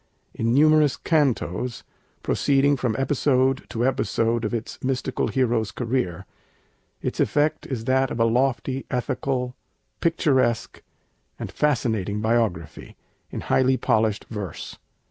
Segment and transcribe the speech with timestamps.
[0.33, 1.83] In numerous cantos,
[2.23, 6.25] proceeding from episode to episode of its mystical hero's career,
[7.03, 9.55] its effect is that of a loftily ethical,
[9.99, 10.81] picturesque,
[11.37, 12.95] and fascinating biography,
[13.29, 14.79] in highly polished verse.